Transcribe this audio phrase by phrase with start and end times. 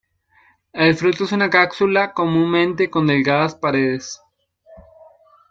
[0.73, 4.19] El fruto es una cápsula comúnmente con delgadas paredes.